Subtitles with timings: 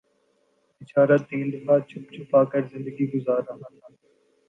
[0.75, 3.67] بیچارہ تیندوا چھپ چھپا کر زندگی گزار رہا تھا